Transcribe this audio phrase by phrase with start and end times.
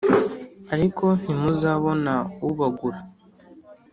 [0.73, 2.13] ariko ntimuzabona
[2.47, 2.99] ubagura.”